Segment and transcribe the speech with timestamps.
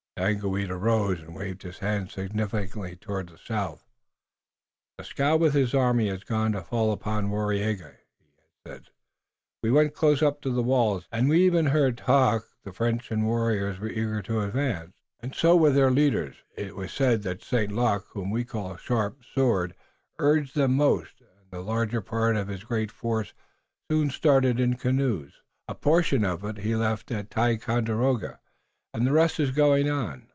[0.17, 3.87] Daganoweda rose and waved his hand significantly toward the south.
[4.99, 8.31] "Dieskau with his army has gone to fall upon Waraiyageh," he
[8.67, 8.89] said.
[9.63, 12.45] "We went close up to the walls, and we even heard talk.
[12.63, 16.35] The French and the warriors were eager to advance, and so were their leaders.
[16.55, 17.71] It was said that St.
[17.71, 19.73] Luc, whom we call Sharp Sword,
[20.19, 23.33] urged them most, and the larger part of his great force
[23.89, 25.35] soon started in canoes.
[25.69, 28.37] A portion of it he left at Ticonderoga,
[28.93, 30.27] and the rest is going on.